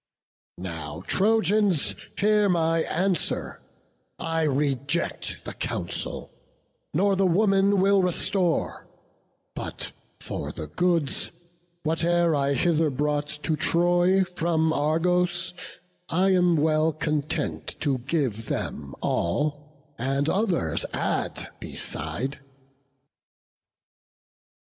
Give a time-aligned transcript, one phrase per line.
[0.57, 3.61] Now, Trojans, hear my answer;
[4.17, 6.33] I reject The counsel,
[6.91, 8.87] nor the woman will restore;
[9.53, 11.29] But for the goods,
[11.83, 15.53] whate'er I hither brought To Troy from Argos,
[16.09, 22.39] I am well content To give them all, and others add beside."